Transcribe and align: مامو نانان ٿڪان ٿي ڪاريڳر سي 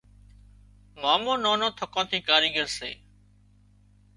مامو 1.01 1.33
نانان 1.43 1.71
ٿڪان 1.79 2.03
ٿي 2.09 2.17
ڪاريڳر 2.27 2.67
سي 2.77 2.91